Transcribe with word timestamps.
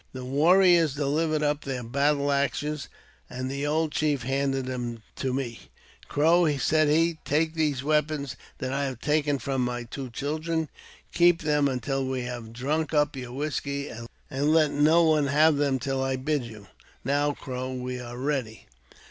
The 0.13 0.25
warriors 0.25 0.95
delivered 0.95 1.43
up 1.43 1.63
their 1.63 1.83
battle 1.83 2.31
axes, 2.31 2.89
and 3.29 3.51
the 3.51 3.67
old 3.67 3.91
chief 3.91 4.23
handed 4.23 4.65
them 4.65 5.03
to 5.17 5.31
me." 5.31 5.69
Crow," 6.09 6.57
said 6.57 6.87
he, 6.89 7.19
*' 7.21 7.23
take 7.23 7.53
these 7.53 7.83
weapons 7.83 8.35
that 8.57 8.73
I 8.73 8.85
have 8.85 8.99
taken 8.99 9.37
from 9.37 9.63
my 9.63 9.83
two 9.83 10.09
children. 10.09 10.69
Keep 11.13 11.43
them 11.43 11.67
until 11.67 12.03
we 12.07 12.23
have 12.23 12.51
drunk 12.51 12.95
up 12.95 13.15
your 13.15 13.33
whisky, 13.33 13.89
and 13.91 14.07
let 14.51 14.71
no 14.71 15.03
one 15.03 15.27
have 15.27 15.57
them 15.57 15.77
till 15.77 16.03
I 16.03 16.15
bid 16.15 16.45
you. 16.45 16.65
Now, 17.05 17.33
Crow, 17.33 17.71
we 17.73 17.99
are 17.99 18.17
ready." 18.17 18.65